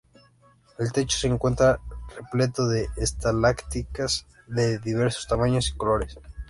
[0.79, 1.79] El techo se encuentra
[2.17, 6.17] repleto de estalactitas de diversos tamaños y colores.